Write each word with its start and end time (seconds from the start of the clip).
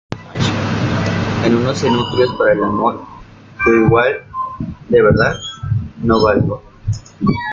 en 1.45 1.57
unos 1.57 1.77
cenutrios 1.77 2.33
para 2.35 2.53
el 2.53 2.63
amor. 2.63 3.03
yo 3.67 3.71
igual, 3.85 4.23
de 4.89 4.99
verdad, 4.99 5.35
no 6.01 6.19
valgo. 6.23 6.63